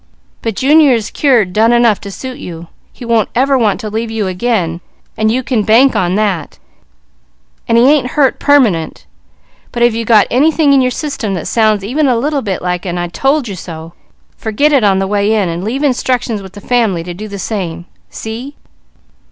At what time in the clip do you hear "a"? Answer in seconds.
12.07-12.17